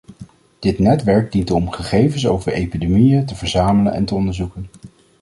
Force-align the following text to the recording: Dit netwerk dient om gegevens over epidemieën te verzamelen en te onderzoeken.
Dit 0.59 0.79
netwerk 0.79 1.31
dient 1.31 1.51
om 1.51 1.71
gegevens 1.71 2.27
over 2.27 2.53
epidemieën 2.53 3.25
te 3.25 3.35
verzamelen 3.35 3.93
en 3.93 4.05
te 4.05 4.15
onderzoeken. 4.15 4.67